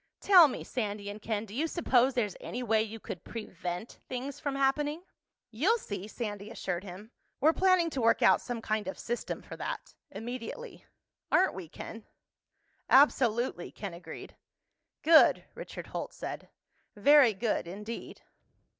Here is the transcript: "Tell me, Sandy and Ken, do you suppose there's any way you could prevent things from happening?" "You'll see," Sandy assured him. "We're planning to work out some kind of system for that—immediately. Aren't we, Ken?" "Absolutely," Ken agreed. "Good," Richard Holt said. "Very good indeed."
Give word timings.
"Tell 0.19 0.47
me, 0.47 0.63
Sandy 0.63 1.11
and 1.11 1.21
Ken, 1.21 1.45
do 1.45 1.53
you 1.53 1.67
suppose 1.67 2.15
there's 2.15 2.35
any 2.41 2.63
way 2.63 2.81
you 2.81 2.99
could 2.99 3.23
prevent 3.23 3.99
things 4.09 4.39
from 4.39 4.55
happening?" 4.55 5.03
"You'll 5.51 5.77
see," 5.77 6.07
Sandy 6.07 6.49
assured 6.49 6.83
him. 6.83 7.11
"We're 7.39 7.53
planning 7.53 7.91
to 7.91 8.01
work 8.01 8.23
out 8.23 8.41
some 8.41 8.63
kind 8.63 8.87
of 8.87 8.97
system 8.97 9.43
for 9.43 9.55
that—immediately. 9.57 10.85
Aren't 11.31 11.53
we, 11.53 11.69
Ken?" 11.69 12.03
"Absolutely," 12.89 13.71
Ken 13.71 13.93
agreed. 13.93 14.35
"Good," 15.03 15.43
Richard 15.53 15.85
Holt 15.85 16.13
said. 16.13 16.49
"Very 16.95 17.35
good 17.35 17.67
indeed." 17.67 18.23